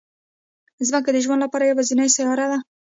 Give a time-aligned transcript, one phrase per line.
[0.87, 2.59] ځمکه د ژوند لپاره یوازینی سیاره ده